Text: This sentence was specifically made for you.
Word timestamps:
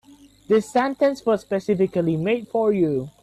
This 0.47 0.67
sentence 0.67 1.23
was 1.27 1.41
specifically 1.41 2.17
made 2.17 2.47
for 2.47 2.73
you. 2.73 3.11